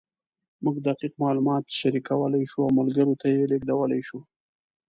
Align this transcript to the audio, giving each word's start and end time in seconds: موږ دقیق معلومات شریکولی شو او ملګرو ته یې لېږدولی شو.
موږ 0.63 0.75
دقیق 0.87 1.13
معلومات 1.23 1.63
شریکولی 1.79 2.43
شو 2.51 2.59
او 2.65 2.71
ملګرو 2.79 3.13
ته 3.21 3.27
یې 3.33 3.49
لېږدولی 3.51 4.01
شو. 4.07 4.19